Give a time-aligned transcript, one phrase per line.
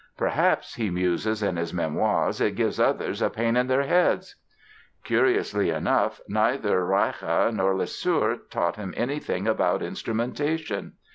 [0.17, 4.35] "Perhaps", he muses in his Memoirs, "it gives others a pain in their heads"!
[5.03, 10.93] Curiously enough, neither Reicha nor Lesueur, taught him anything about instrumentation.